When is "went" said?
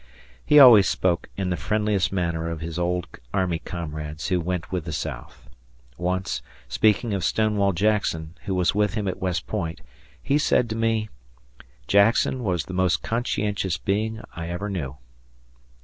4.41-4.71